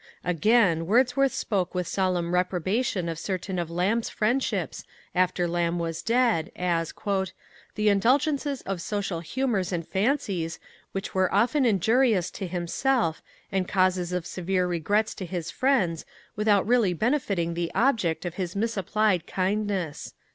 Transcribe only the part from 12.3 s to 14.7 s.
to himself and causes of severe